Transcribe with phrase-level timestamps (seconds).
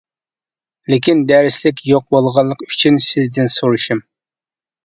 [0.93, 4.03] لېكىن دەرسلىك يوق بولغانلىقى ئۈچۈن سىزدىن سورىشىم.